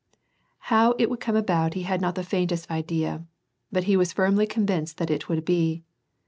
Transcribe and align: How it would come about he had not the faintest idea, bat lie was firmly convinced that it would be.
How 0.71 0.93
it 0.97 1.11
would 1.11 1.19
come 1.19 1.35
about 1.35 1.75
he 1.75 1.83
had 1.83 2.01
not 2.01 2.15
the 2.15 2.23
faintest 2.23 2.71
idea, 2.71 3.23
bat 3.71 3.87
lie 3.87 3.95
was 3.97 4.13
firmly 4.13 4.47
convinced 4.47 4.97
that 4.97 5.11
it 5.11 5.29
would 5.29 5.45
be. 5.45 5.83